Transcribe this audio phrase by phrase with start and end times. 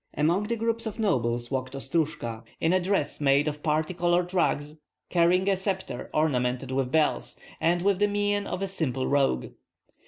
[0.17, 4.79] Among the groups of nobles walked Ostrojka, in a dress made of party colored rags,
[5.11, 9.49] carrying a sceptre ornamented with bells, and with the mien of a simple rogue.